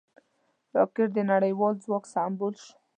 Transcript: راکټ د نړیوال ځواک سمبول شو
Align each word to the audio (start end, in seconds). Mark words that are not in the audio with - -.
راکټ 0.75 1.09
د 1.15 1.19
نړیوال 1.31 1.73
ځواک 1.83 2.03
سمبول 2.13 2.53
شو 2.63 2.73